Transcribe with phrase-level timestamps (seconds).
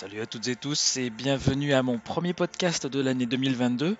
[0.00, 3.98] Salut à toutes et tous et bienvenue à mon premier podcast de l'année 2022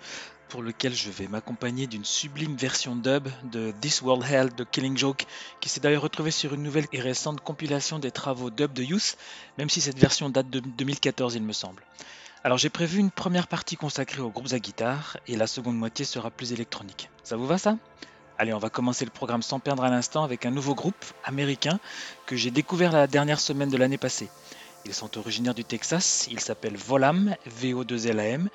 [0.49, 4.97] pour lequel je vais m'accompagner d'une sublime version dub de This World Hell de Killing
[4.97, 5.27] Joke
[5.59, 9.15] qui s'est d'ailleurs retrouvée sur une nouvelle et récente compilation des travaux dub de Youth,
[9.59, 11.83] même si cette version date de 2014 il me semble.
[12.43, 16.03] Alors j'ai prévu une première partie consacrée aux groupes à guitare et la seconde moitié
[16.03, 17.11] sera plus électronique.
[17.21, 17.77] Ça vous va ça?
[18.39, 21.79] Allez, on va commencer le programme sans perdre à l'instant avec un nouveau groupe américain
[22.25, 24.31] que j'ai découvert la dernière semaine de l'année passée.
[24.83, 28.47] Ils sont originaires du Texas, ils s'appellent Volam, VO2LAM,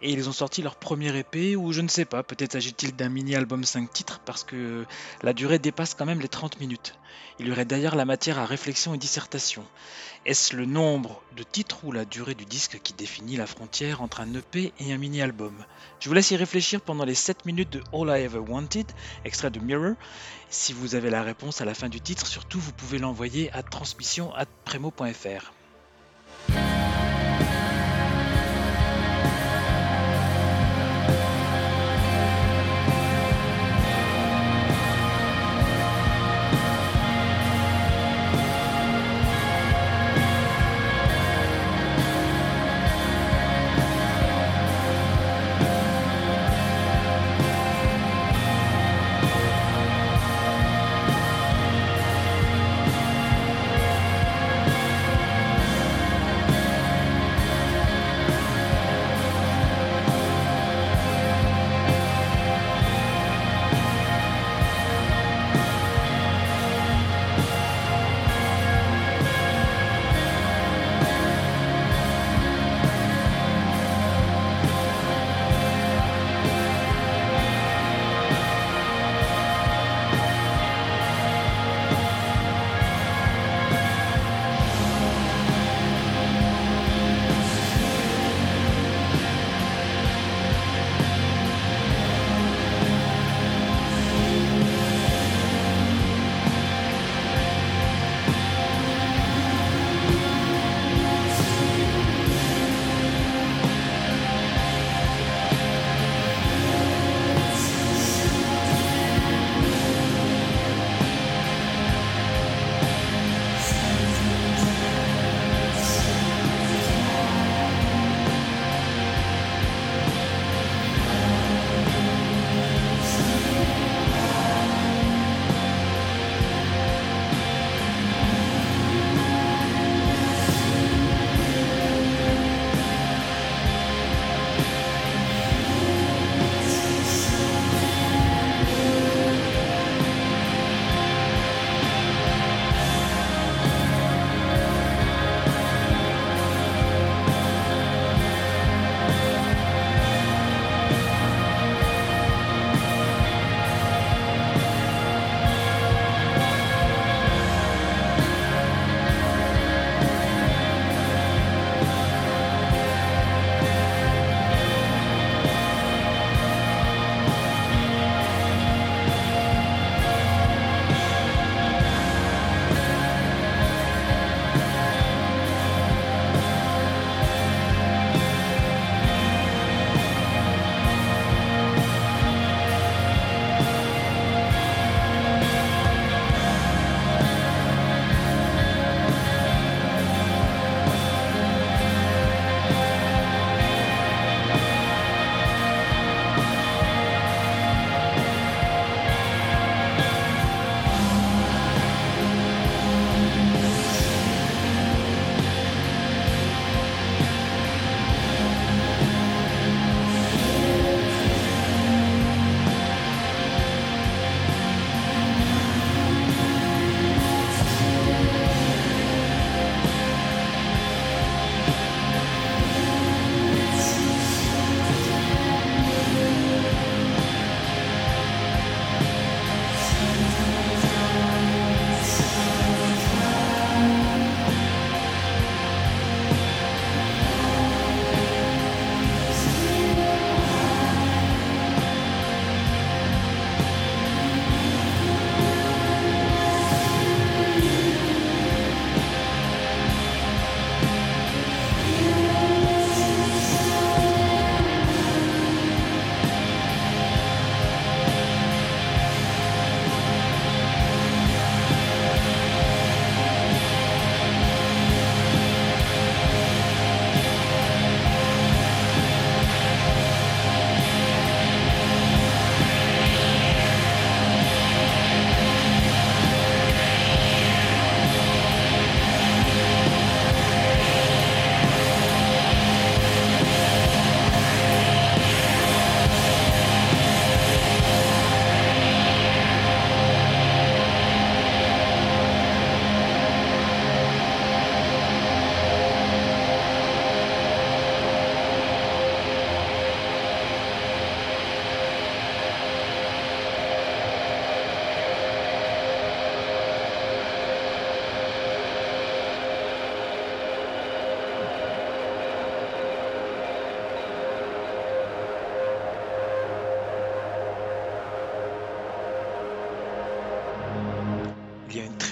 [0.00, 3.08] et ils ont sorti leur premier épée, ou je ne sais pas, peut-être s'agit-il d'un
[3.08, 4.86] mini-album 5 titres, parce que
[5.22, 6.94] la durée dépasse quand même les 30 minutes.
[7.40, 9.64] Il y aurait d'ailleurs la matière à réflexion et dissertation.
[10.24, 14.20] Est-ce le nombre de titres ou la durée du disque qui définit la frontière entre
[14.20, 15.64] un EP et un mini-album?
[15.98, 18.86] Je vous laisse y réfléchir pendant les 7 minutes de All I Ever Wanted,
[19.24, 19.94] extrait de Mirror.
[20.48, 23.64] Si vous avez la réponse à la fin du titre, surtout vous pouvez l'envoyer à
[23.64, 25.52] transmission@premo.fr.
[26.48, 27.11] Yeah.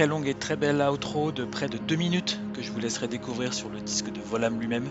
[0.01, 3.07] Très longue et très belle outro de près de 2 minutes que je vous laisserai
[3.07, 4.89] découvrir sur le disque de Volam lui-même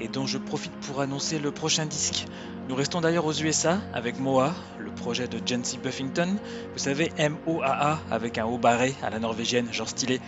[0.00, 2.24] et dont je profite pour annoncer le prochain disque.
[2.66, 6.38] Nous restons d'ailleurs aux USA avec Moa, le projet de Jancy Buffington.
[6.72, 10.20] Vous savez, M-O-A-A avec un haut barré à la norvégienne, genre stylé.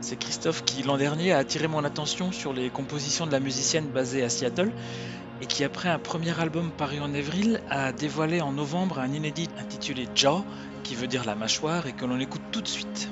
[0.00, 3.86] C'est Christophe qui l'an dernier a attiré mon attention sur les compositions de la musicienne
[3.86, 4.72] basée à Seattle
[5.40, 9.46] et qui après un premier album paru en avril a dévoilé en novembre un inédit
[9.56, 10.42] intitulé Jaw
[10.82, 13.08] qui veut dire la mâchoire et que l'on écoute tout de suite.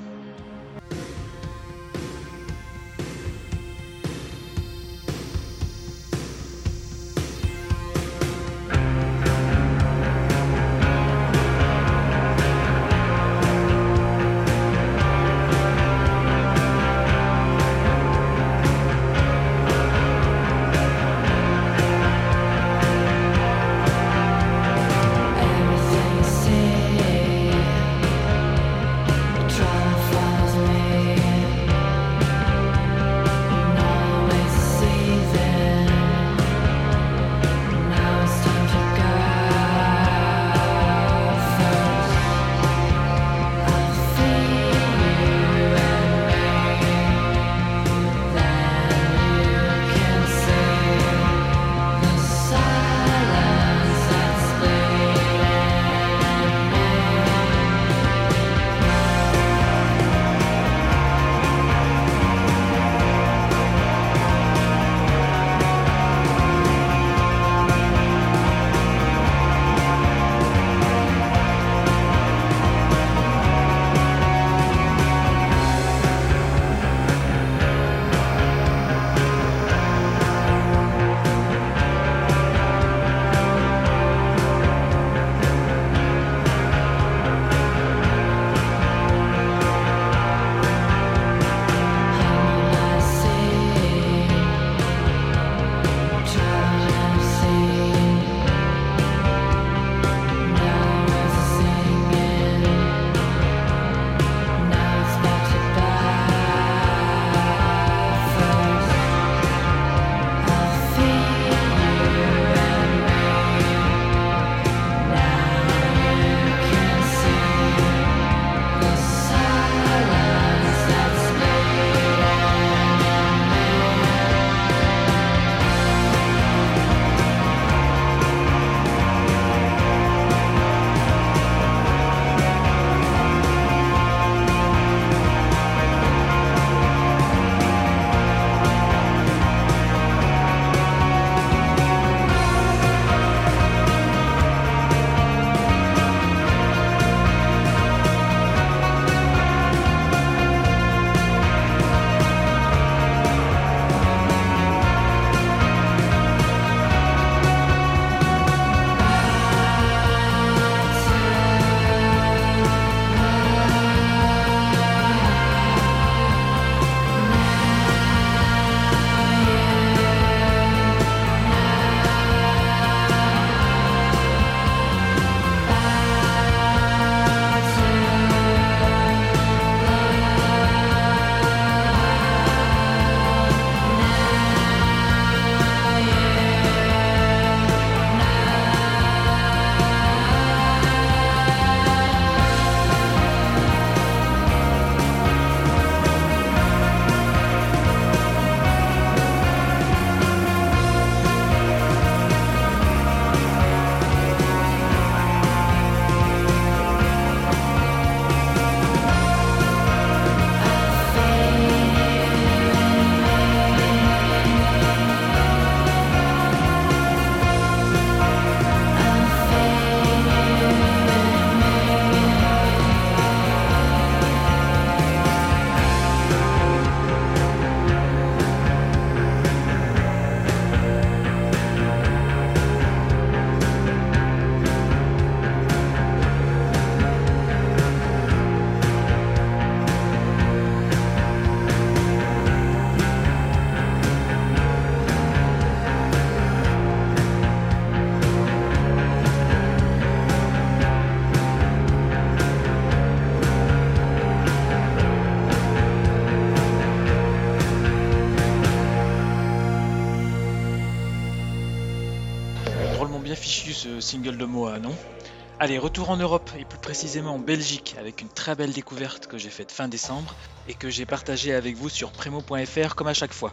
[265.59, 269.39] Allez, retour en Europe et plus précisément en Belgique avec une très belle découverte que
[269.39, 270.35] j'ai faite fin décembre
[270.67, 273.49] et que j'ai partagée avec vous sur primo.fr comme à chaque fois.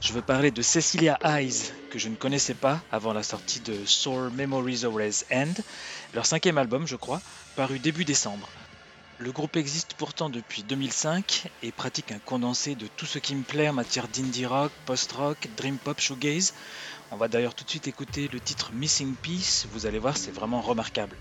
[0.00, 3.84] Je veux parler de Cecilia Eyes que je ne connaissais pas avant la sortie de
[3.84, 5.54] Soul Memories Always End,
[6.14, 7.20] leur cinquième album je crois,
[7.56, 8.48] paru début décembre.
[9.18, 13.42] Le groupe existe pourtant depuis 2005 et pratique un condensé de tout ce qui me
[13.42, 16.54] plaît en matière d'indie rock, post-rock, dream pop, shoegaze.
[17.12, 20.30] On va d'ailleurs tout de suite écouter le titre Missing Piece, vous allez voir c'est
[20.30, 21.16] vraiment remarquable.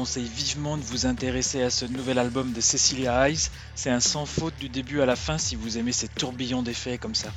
[0.00, 3.50] Conseille vivement de vous intéresser à ce nouvel album de Cecilia Eyes.
[3.74, 6.96] C'est un sans faute du début à la fin si vous aimez ces tourbillons d'effets
[6.96, 7.28] comme ça.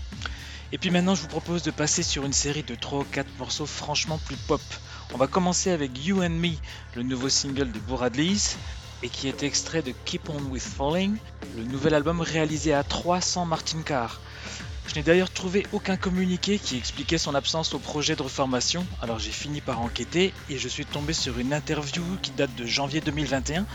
[0.72, 3.28] Et puis maintenant, je vous propose de passer sur une série de 3 ou 4
[3.38, 4.62] morceaux franchement plus pop.
[5.14, 6.52] On va commencer avec You and Me,
[6.96, 8.56] le nouveau single de Boradleys,
[9.04, 11.18] et qui est extrait de Keep On With Falling,
[11.58, 14.22] le nouvel album réalisé à 3 sans Martin Carr.
[14.94, 19.18] Je n'ai d'ailleurs trouvé aucun communiqué qui expliquait son absence au projet de reformation, alors
[19.18, 23.02] j'ai fini par enquêter et je suis tombé sur une interview qui date de janvier
[23.02, 23.66] 2021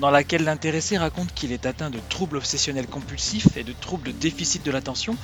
[0.00, 4.12] dans laquelle l'intéressé raconte qu'il est atteint de troubles obsessionnels compulsifs et de troubles de
[4.12, 5.14] déficit de l'attention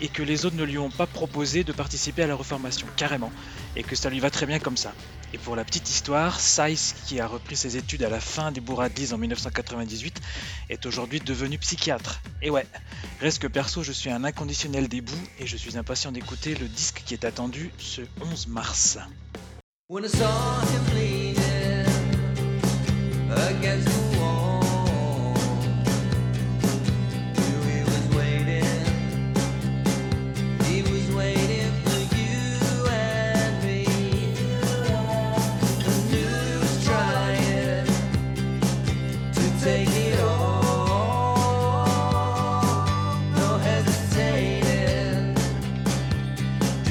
[0.00, 3.32] et que les autres ne lui ont pas proposé de participer à la reformation, carrément,
[3.76, 4.94] et que ça lui va très bien comme ça.
[5.36, 8.62] Et pour la petite histoire, Seiss, qui a repris ses études à la fin du
[8.62, 10.22] Bouradlis en 1998,
[10.70, 12.22] est aujourd'hui devenu psychiatre.
[12.40, 12.64] Et ouais,
[13.20, 16.68] reste que perso, je suis un inconditionnel des bouts et je suis impatient d'écouter le
[16.68, 18.96] disque qui est attendu ce 11 mars.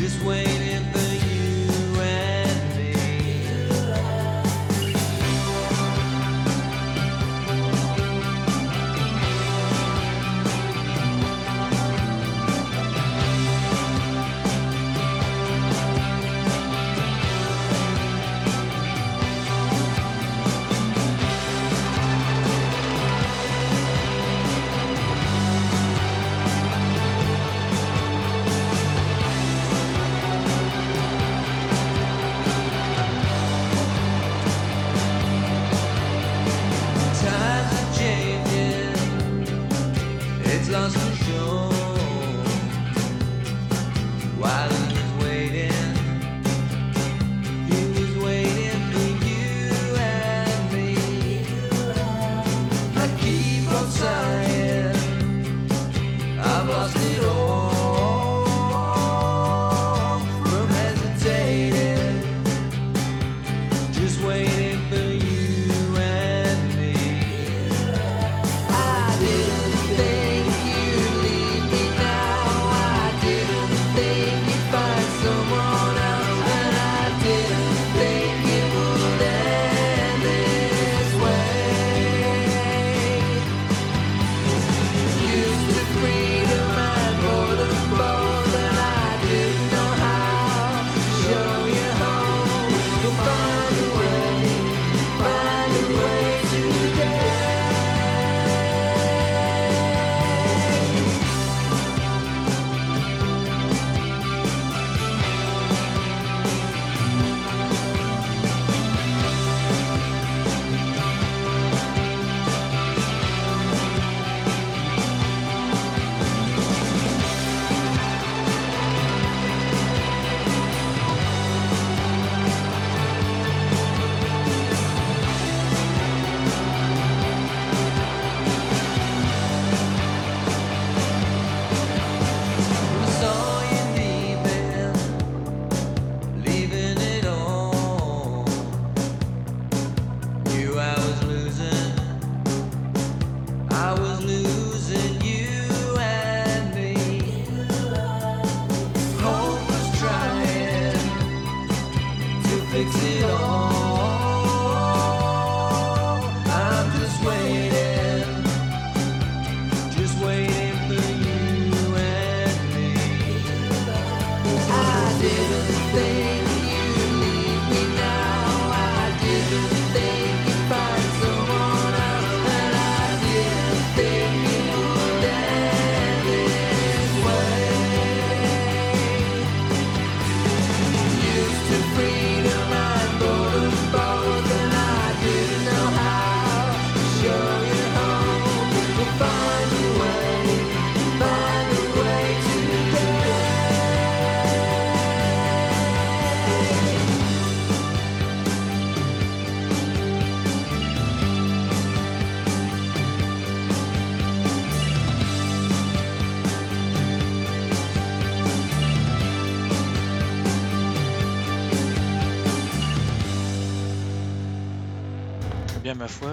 [0.06, 0.55] this way.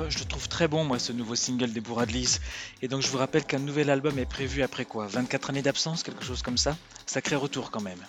[0.08, 2.38] Je le trouve très bon moi ce nouveau single des Bourradlis.
[2.82, 6.02] Et donc je vous rappelle qu'un nouvel album est prévu après quoi 24 années d'absence,
[6.02, 8.00] quelque chose comme ça Sacré retour quand même.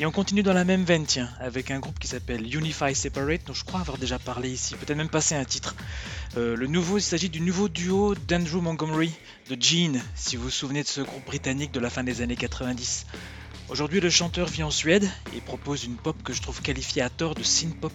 [0.00, 3.44] Et on continue dans la même veine, tiens, avec un groupe qui s'appelle Unify Separate,
[3.46, 5.74] dont je crois avoir déjà parlé ici, peut-être même passé un titre.
[6.36, 9.12] Euh, le nouveau, il s'agit du nouveau duo d'Andrew Montgomery,
[9.50, 12.36] de Gene, si vous vous souvenez de ce groupe britannique de la fin des années
[12.36, 13.06] 90.
[13.70, 17.10] Aujourd'hui, le chanteur vit en Suède et propose une pop que je trouve qualifiée à
[17.10, 17.92] tort de synth-pop.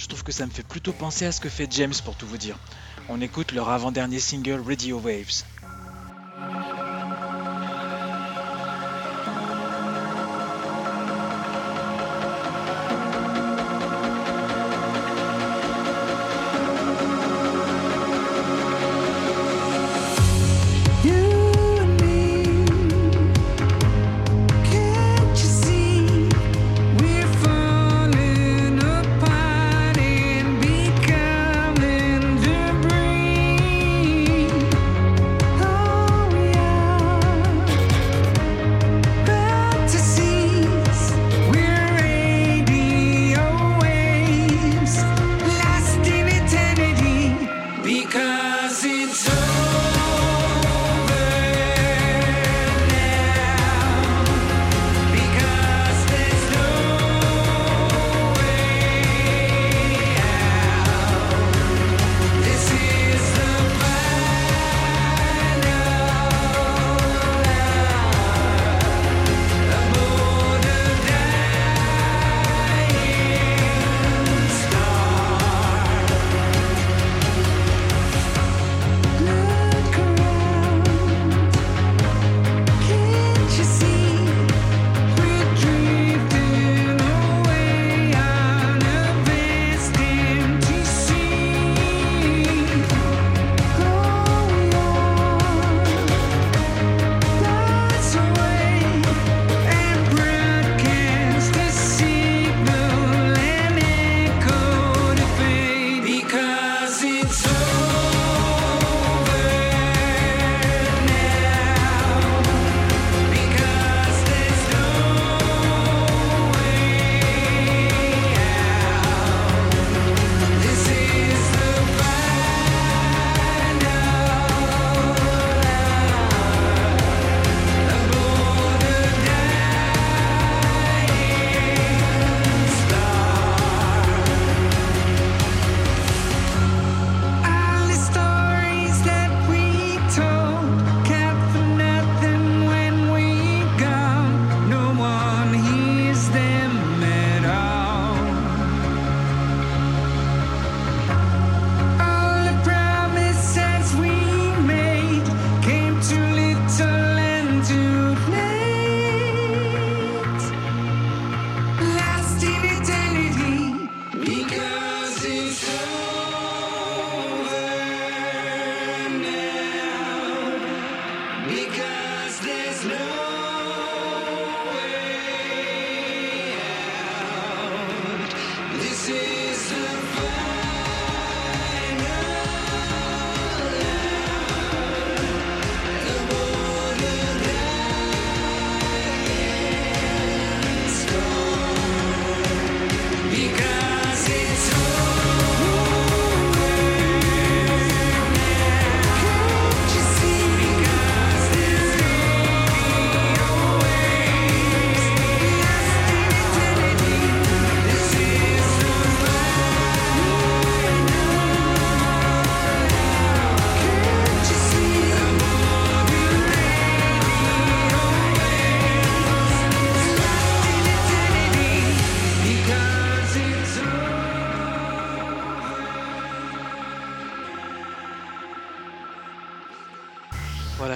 [0.00, 2.26] Je trouve que ça me fait plutôt penser à ce que fait James pour tout
[2.26, 2.56] vous dire.
[3.10, 5.44] On écoute leur avant-dernier single Radio Waves.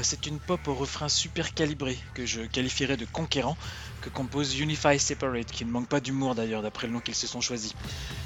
[0.05, 3.57] C'est une pop au refrain super calibré, que je qualifierais de conquérant,
[4.03, 7.27] que compose Unify Separate, qui ne manque pas d'humour d'ailleurs d'après le nom qu'ils se
[7.27, 7.73] sont choisis.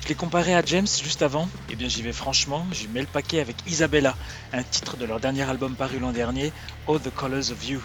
[0.03, 3.01] Je l'ai comparé à James juste avant, et eh bien j'y vais franchement, j'y mets
[3.01, 4.17] le paquet avec Isabella,
[4.53, 6.53] un titre de leur dernier album paru l'an dernier,
[6.87, 7.83] All the Colors of You.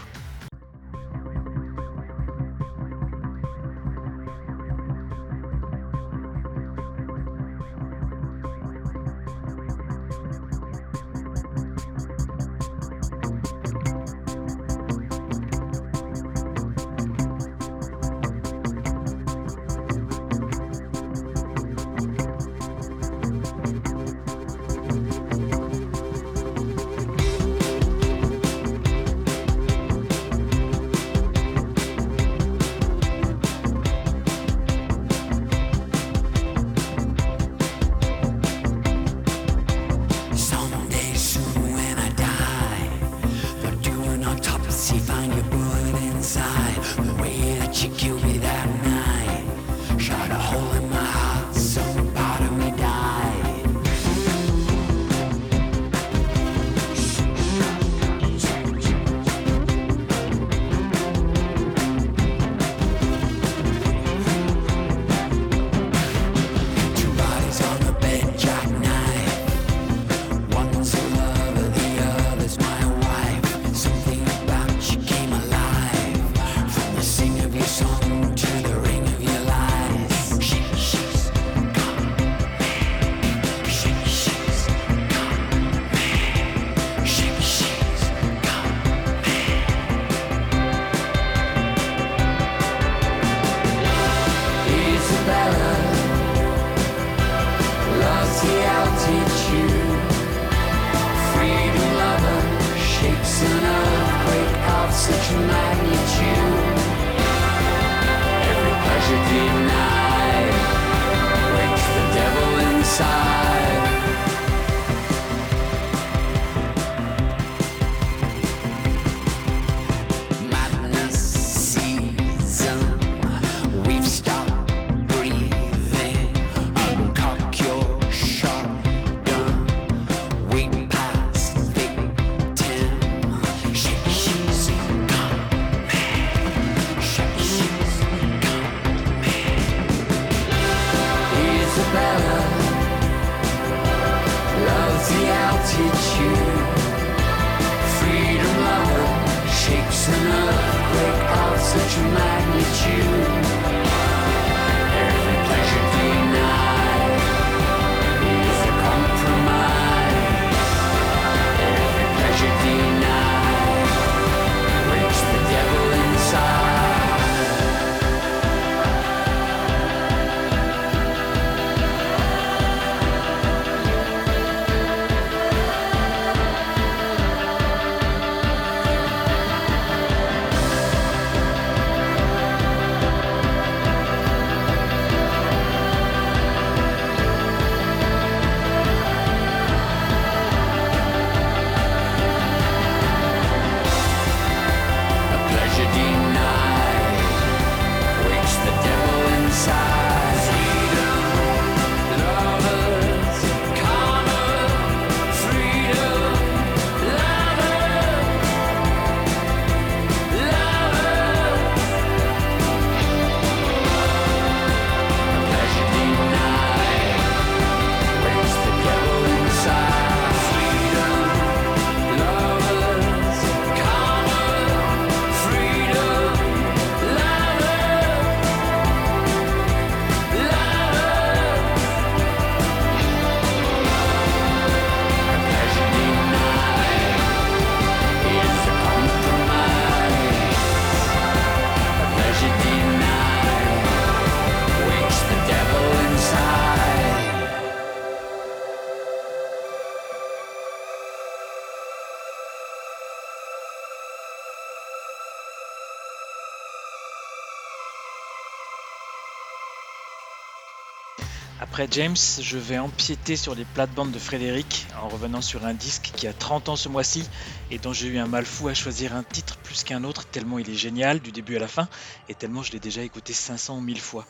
[261.94, 266.26] James, je vais empiéter sur les plates-bandes de Frédéric en revenant sur un disque qui
[266.26, 267.24] a 30 ans ce mois-ci
[267.70, 270.58] et dont j'ai eu un mal fou à choisir un titre plus qu'un autre tellement
[270.58, 271.88] il est génial du début à la fin
[272.30, 274.26] et tellement je l'ai déjà écouté 500 ou 1000 fois.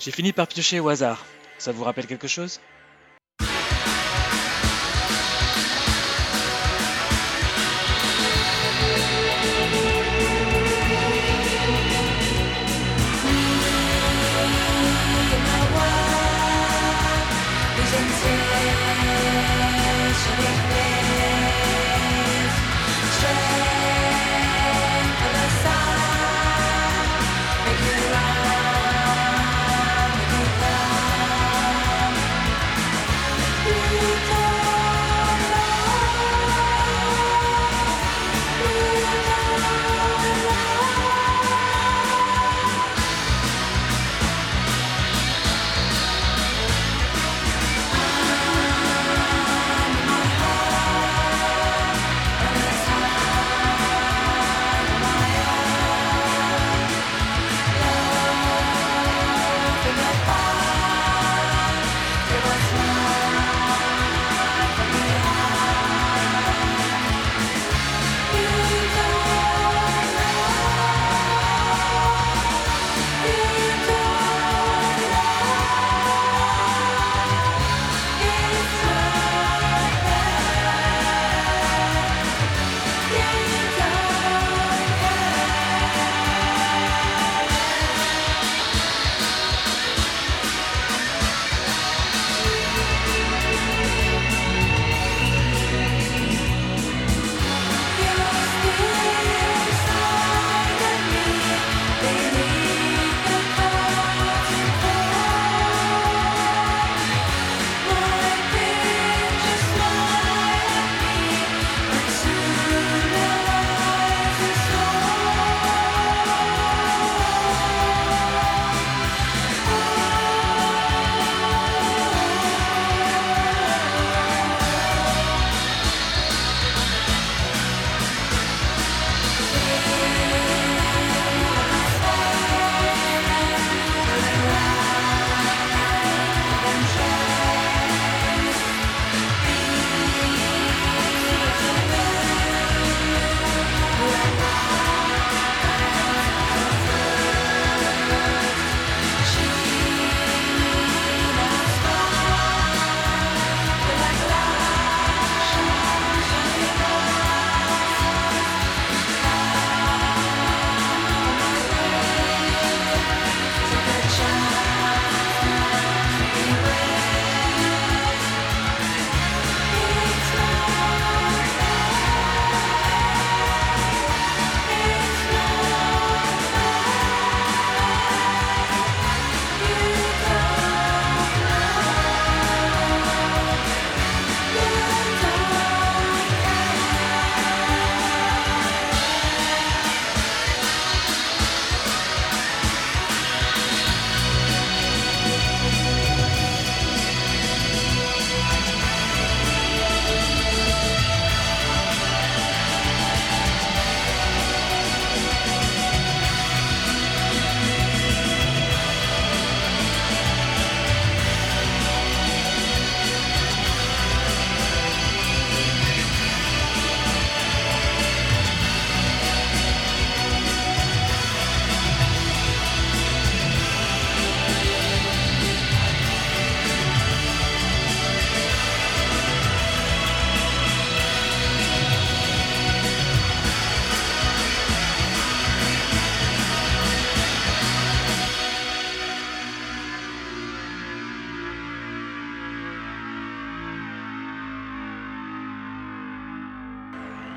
[0.00, 1.24] J'ai fini par piocher au hasard.
[1.56, 2.58] Ça vous rappelle quelque chose?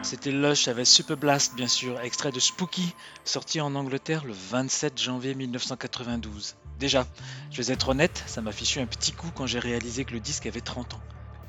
[0.10, 2.96] C'était Lush avec Super Blast, bien sûr, extrait de Spooky,
[3.26, 6.56] sorti en Angleterre le 27 janvier 1992.
[6.80, 7.06] Déjà,
[7.52, 10.22] je vais être honnête, ça m'a fichu un petit coup quand j'ai réalisé que le
[10.22, 11.02] disque avait 30 ans.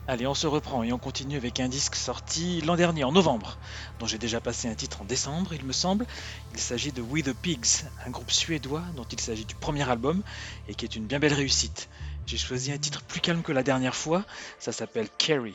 [0.08, 3.58] Allez, on se reprend et on continue avec un disque sorti l'an dernier, en novembre,
[4.00, 6.04] dont j'ai déjà passé un titre en décembre, il me semble.
[6.52, 10.24] Il s'agit de We the Pigs, un groupe suédois dont il s'agit du premier album
[10.66, 11.88] et qui est une bien belle réussite.
[12.26, 14.24] J'ai choisi un titre plus calme que la dernière fois,
[14.58, 15.54] ça s'appelle Carrie.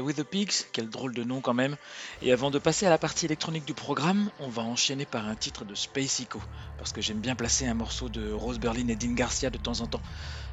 [0.00, 1.76] With the Pigs, quel drôle de nom quand même.
[2.22, 5.34] Et avant de passer à la partie électronique du programme, on va enchaîner par un
[5.34, 6.42] titre de Space Echo,
[6.78, 9.80] parce que j'aime bien placer un morceau de Rose Berlin et Dean Garcia de temps
[9.80, 10.02] en temps.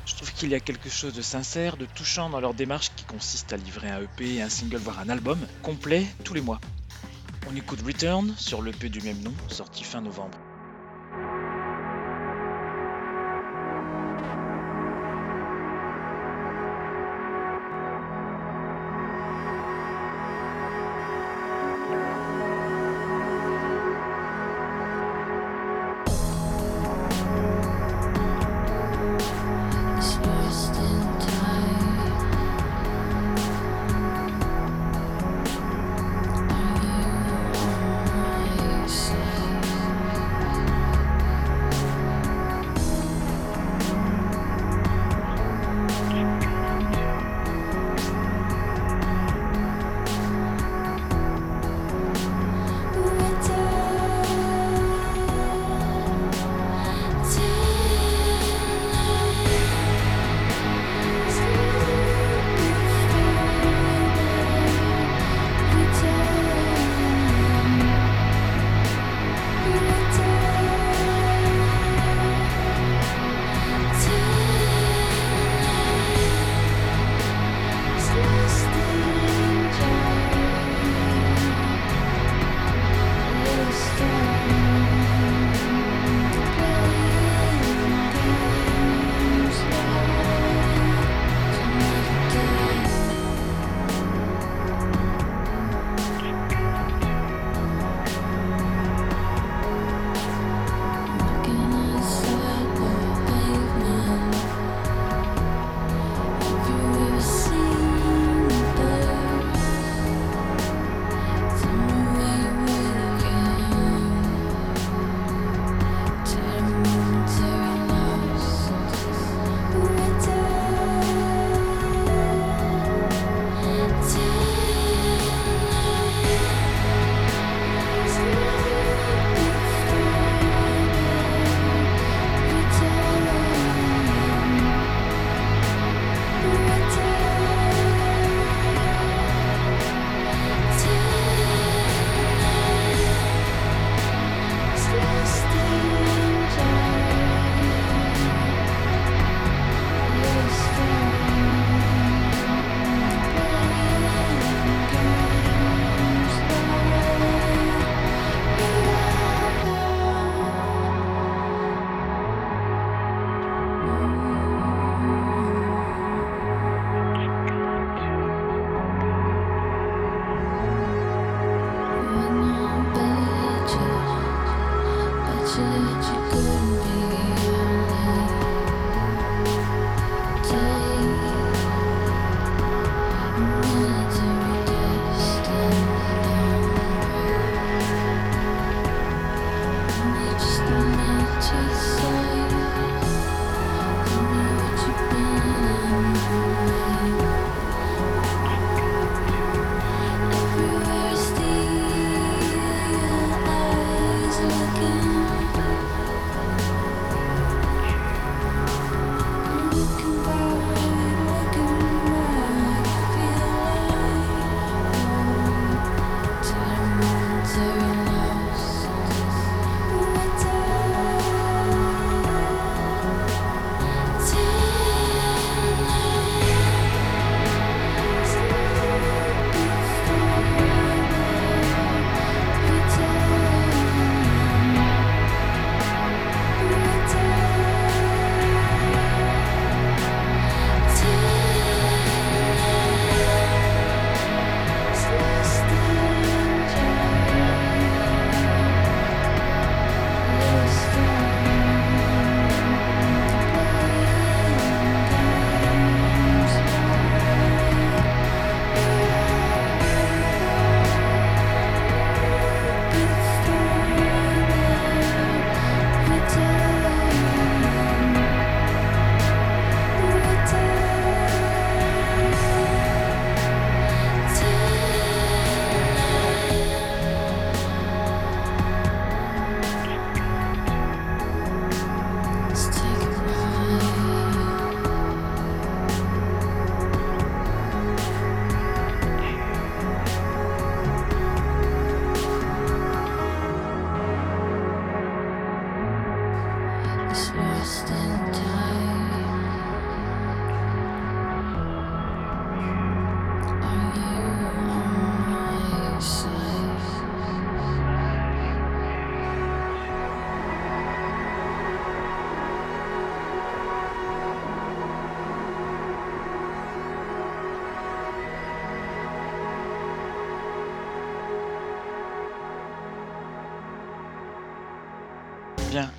[0.05, 3.05] Je trouve qu'il y a quelque chose de sincère, de touchant dans leur démarche qui
[3.05, 6.59] consiste à livrer un EP, un single, voire un album complet tous les mois.
[7.47, 10.48] On écoute Return sur l'EP du même nom, sorti fin novembre.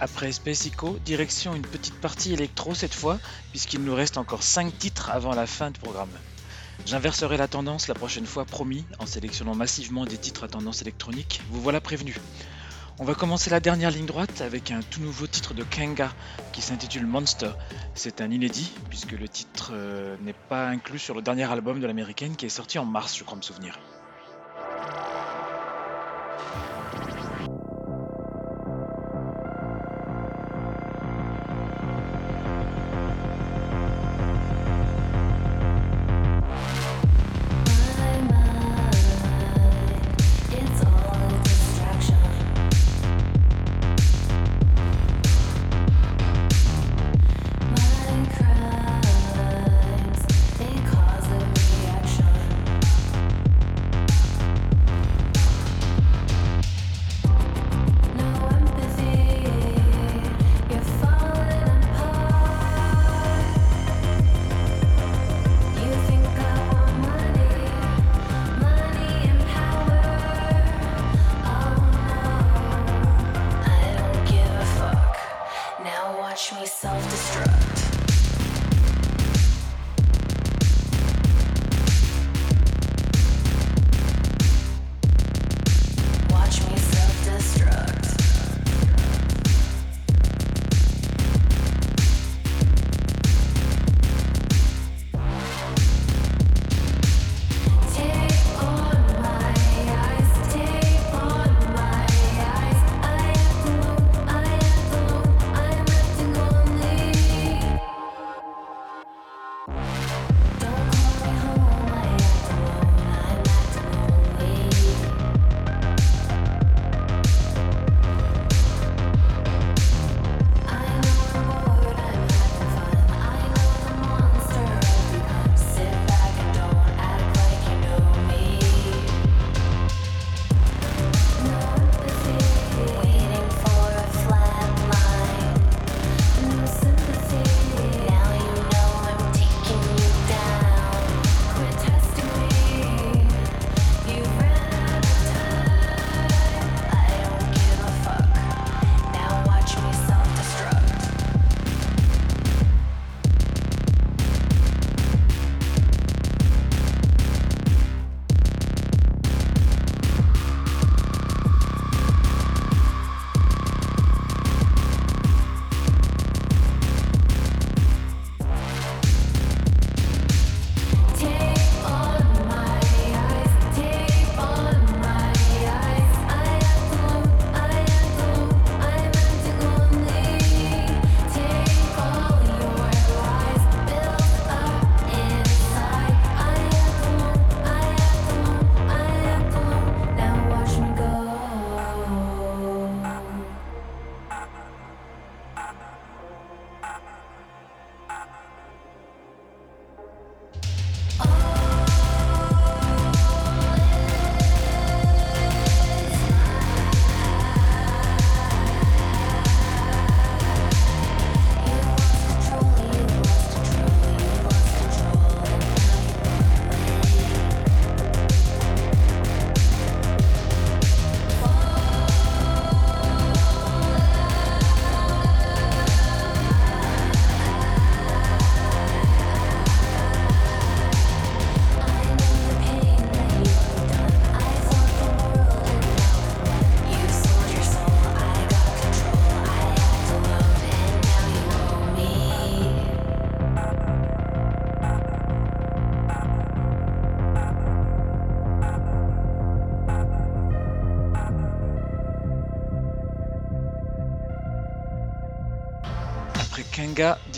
[0.01, 3.19] Après Space Echo, direction une petite partie électro cette fois,
[3.51, 6.11] puisqu'il nous reste encore 5 titres avant la fin du programme.
[6.87, 11.41] J'inverserai la tendance la prochaine fois, promis, en sélectionnant massivement des titres à tendance électronique.
[11.51, 12.17] Vous voilà prévenu.
[12.99, 16.13] On va commencer la dernière ligne droite avec un tout nouveau titre de Kanga
[16.53, 17.53] qui s'intitule Monster.
[17.95, 21.87] C'est un inédit puisque le titre euh, n'est pas inclus sur le dernier album de
[21.87, 23.79] l'américaine qui est sorti en mars, je crois me souvenir.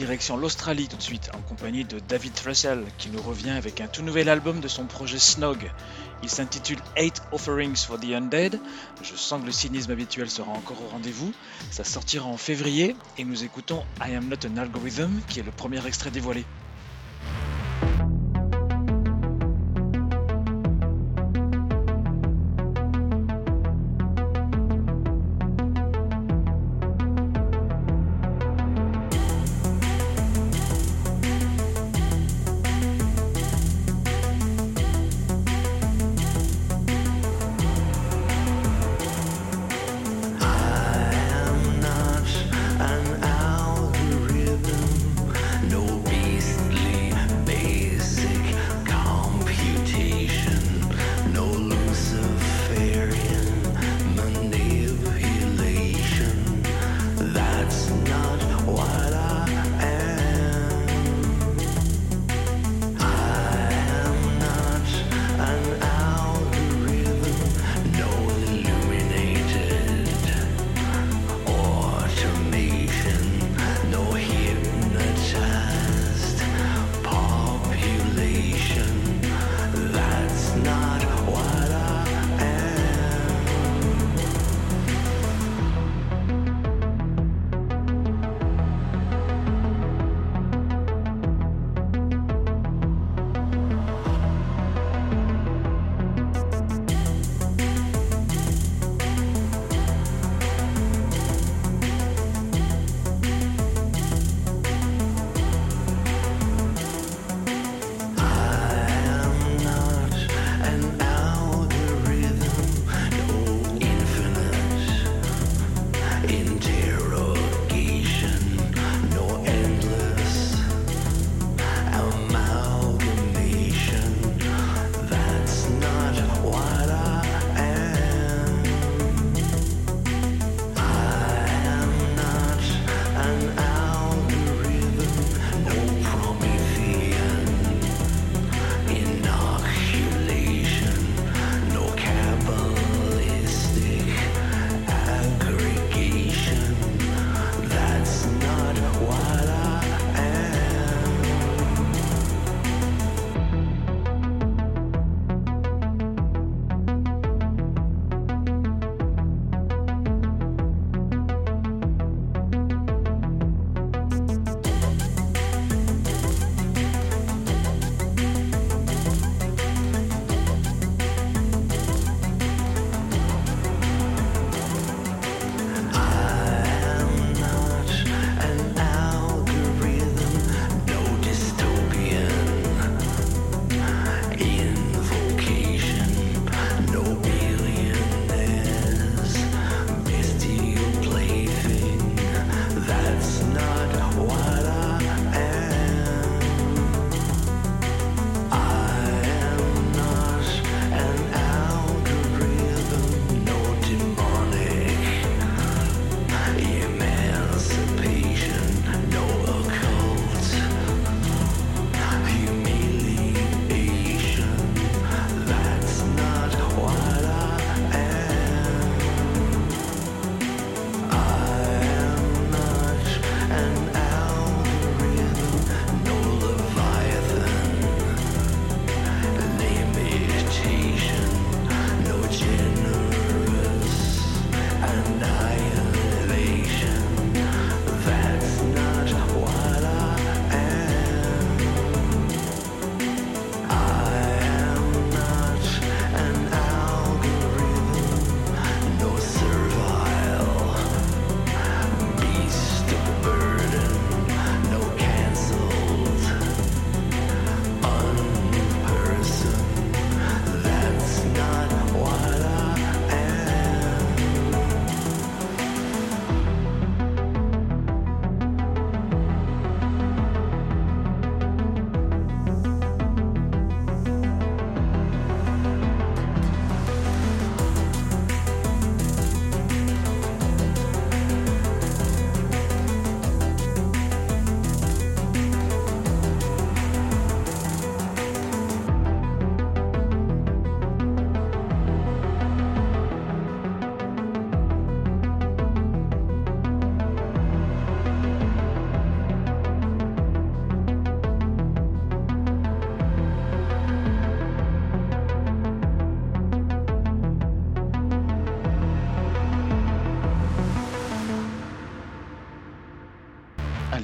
[0.03, 3.87] Direction l'Australie tout de suite, en compagnie de David Russell, qui nous revient avec un
[3.87, 5.71] tout nouvel album de son projet Snog.
[6.25, 8.59] Il s'intitule Eight Offerings for the Undead.
[9.01, 11.33] Je sens que le cynisme habituel sera encore au rendez-vous.
[11.71, 15.53] Ça sortira en février et nous écoutons I Am Not an Algorithm, qui est le
[15.53, 16.45] premier extrait dévoilé.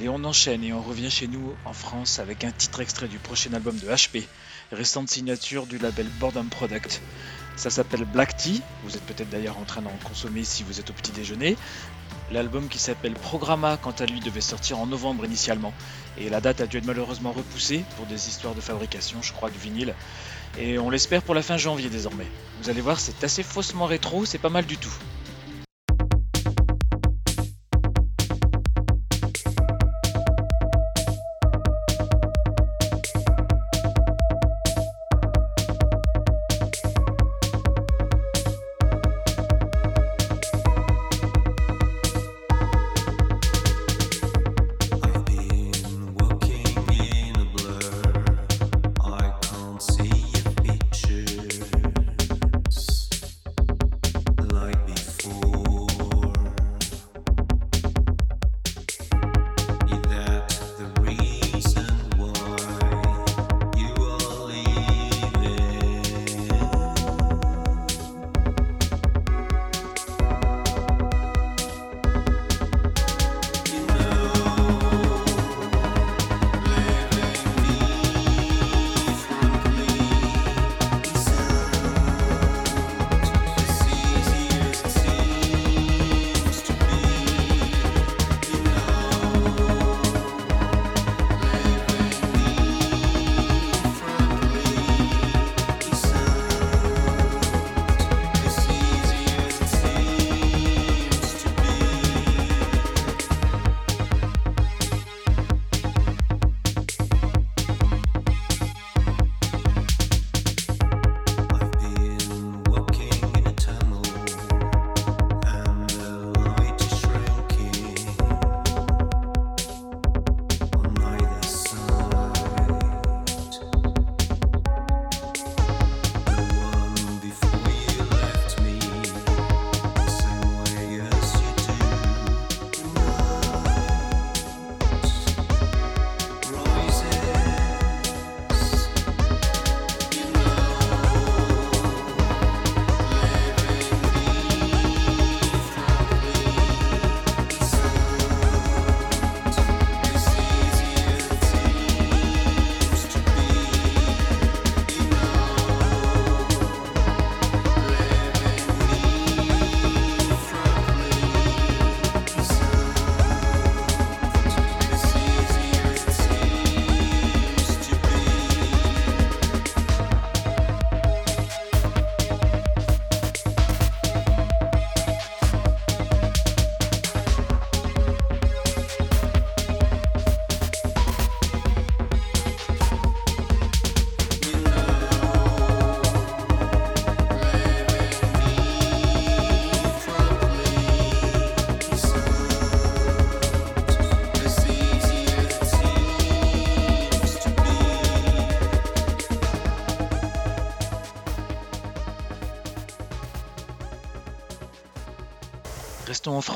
[0.09, 3.19] Allez, on enchaîne et on revient chez nous en France avec un titre extrait du
[3.19, 4.23] prochain album de HP,
[4.71, 7.01] récente signature du label Boredom Product.
[7.55, 10.89] Ça s'appelle Black Tea, vous êtes peut-être d'ailleurs en train d'en consommer si vous êtes
[10.89, 11.55] au petit déjeuner.
[12.31, 15.73] L'album qui s'appelle Programma, quant à lui, devait sortir en novembre initialement,
[16.17, 19.51] et la date a dû être malheureusement repoussée pour des histoires de fabrication, je crois,
[19.51, 19.93] du vinyle.
[20.57, 22.27] Et on l'espère pour la fin janvier désormais.
[22.61, 24.93] Vous allez voir, c'est assez faussement rétro, c'est pas mal du tout.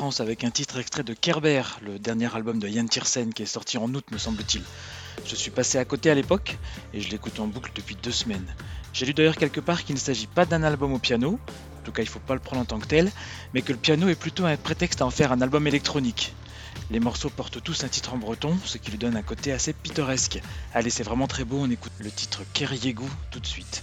[0.04, 3.78] Avec un titre extrait de Kerber, le dernier album de Yann Tiersen qui est sorti
[3.78, 4.62] en août me semble-t-il.
[5.24, 6.58] Je suis passé à côté à l'époque
[6.92, 8.54] et je l'écoute en boucle depuis deux semaines.
[8.92, 11.38] J'ai lu d'ailleurs quelque part qu'il ne s'agit pas d'un album au piano,
[11.80, 13.10] en tout cas il ne faut pas le prendre en tant que tel,
[13.54, 16.34] mais que le piano est plutôt un prétexte à en faire un album électronique.
[16.90, 19.72] Les morceaux portent tous un titre en breton, ce qui lui donne un côté assez
[19.72, 20.38] pittoresque.
[20.74, 23.82] Allez, c'est vraiment très beau, on écoute le titre Keriegou tout de suite.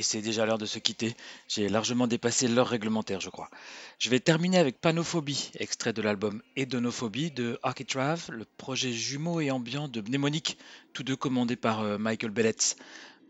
[0.00, 1.14] Et c'est déjà l'heure de se quitter.
[1.46, 3.50] J'ai largement dépassé l'heure réglementaire, je crois.
[3.98, 9.50] Je vais terminer avec Panophobie, extrait de l'album Edonophobie de Architrave, le projet jumeau et
[9.50, 10.56] ambiant de Mnémonique,
[10.94, 12.76] tous deux commandés par euh, Michael Belletz.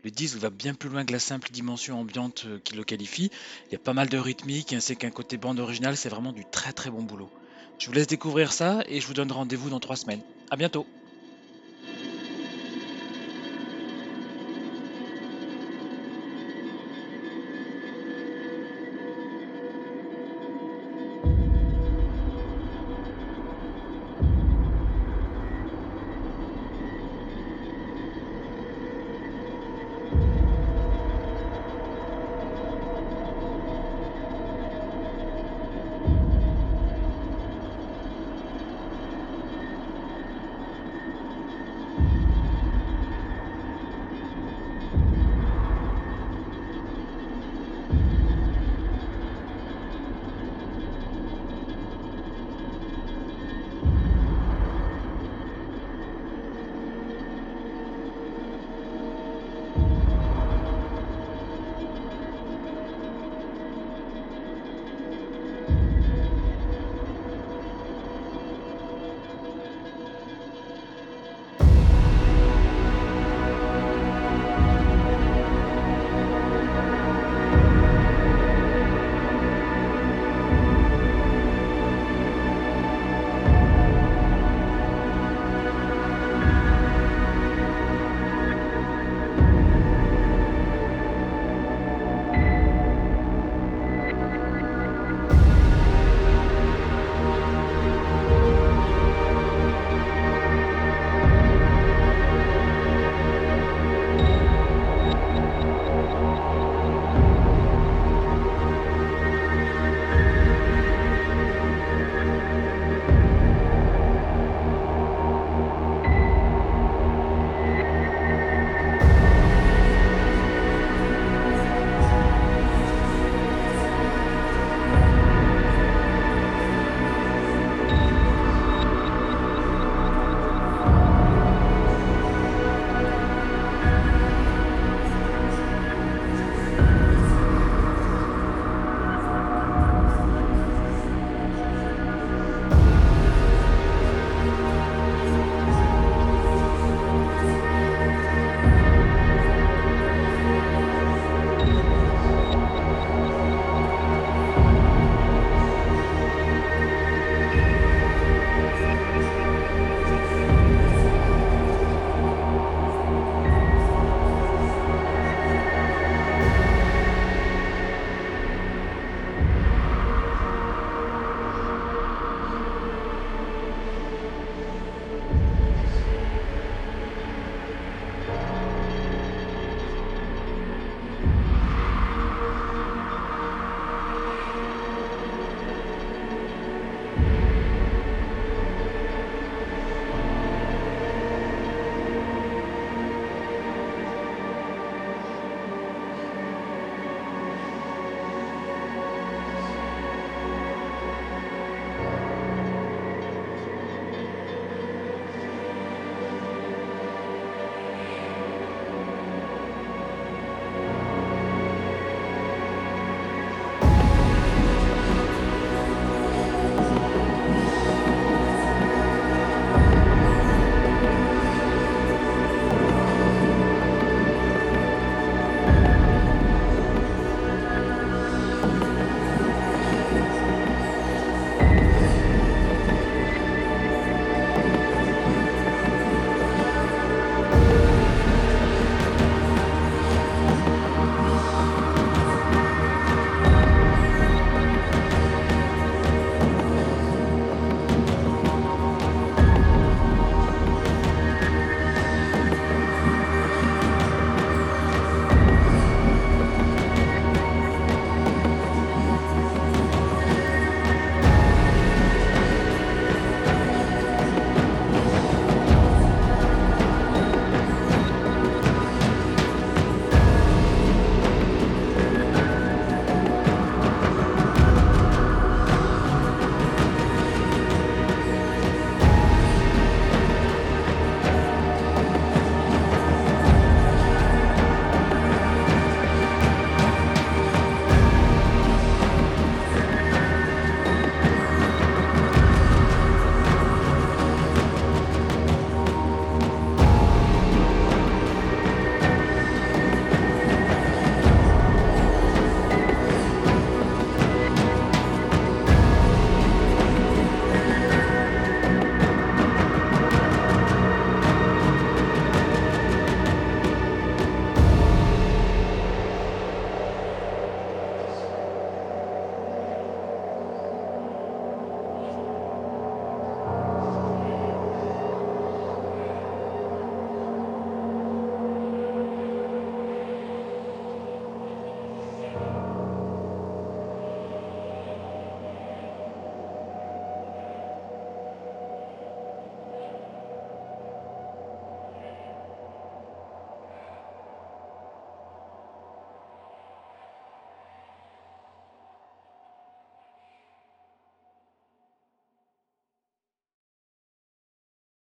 [0.05, 3.31] Le disque va bien plus loin que la simple dimension ambiante euh, qui le qualifie.
[3.67, 6.45] Il y a pas mal de rythmique ainsi qu'un côté bande originale, c'est vraiment du
[6.45, 7.29] très très bon boulot.
[7.79, 10.21] Je vous laisse découvrir ça et je vous donne rendez-vous dans trois semaines.
[10.51, 10.87] A bientôt